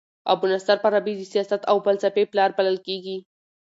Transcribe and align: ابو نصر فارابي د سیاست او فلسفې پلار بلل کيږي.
ابو 0.31 0.45
نصر 0.53 0.75
فارابي 0.83 1.13
د 1.17 1.21
سیاست 1.33 1.61
او 1.71 1.77
فلسفې 1.85 2.23
پلار 2.31 2.49
بلل 2.57 2.77
کيږي. 2.87 3.17